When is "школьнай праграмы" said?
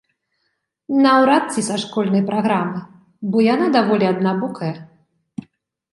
1.83-2.79